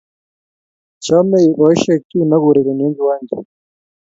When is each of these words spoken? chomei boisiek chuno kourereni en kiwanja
chomei 1.03 1.47
boisiek 1.57 2.01
chuno 2.09 2.35
kourereni 2.43 2.83
en 2.87 2.93
kiwanja 2.97 3.37